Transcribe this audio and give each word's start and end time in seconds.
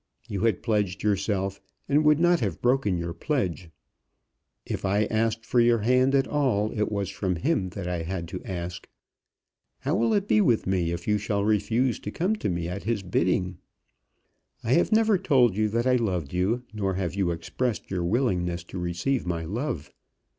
You 0.27 0.45
had 0.45 0.63
pledged 0.63 1.03
yourself, 1.03 1.61
and 1.87 2.03
would 2.03 2.19
not 2.19 2.39
have 2.39 2.59
broken 2.59 2.97
your 2.97 3.13
pledge. 3.13 3.69
If 4.65 4.83
I 4.83 5.03
asked 5.05 5.45
for 5.45 5.59
your 5.59 5.77
hand 5.81 6.15
at 6.15 6.27
all, 6.27 6.71
it 6.71 6.91
was 6.91 7.11
from 7.11 7.35
him 7.35 7.69
that 7.77 7.87
I 7.87 8.01
had 8.01 8.27
to 8.29 8.43
ask. 8.43 8.89
How 9.81 9.93
will 9.95 10.15
it 10.15 10.27
be 10.27 10.41
with 10.41 10.65
me 10.65 10.91
if 10.91 11.07
you 11.07 11.19
shall 11.19 11.45
refuse 11.45 11.99
to 11.99 12.09
come 12.09 12.35
to 12.37 12.49
me 12.49 12.67
at 12.67 12.85
his 12.85 13.03
bidding? 13.03 13.59
I 14.63 14.73
have 14.73 14.91
never 14.91 15.19
told 15.19 15.55
you 15.55 15.69
that 15.69 15.85
I 15.85 15.97
loved 15.97 16.33
you, 16.33 16.63
nor 16.73 16.95
have 16.95 17.13
you 17.13 17.29
expressed 17.29 17.91
your 17.91 18.03
willingness 18.03 18.63
to 18.63 18.79
receive 18.79 19.27
my 19.27 19.45
love. 19.45 19.91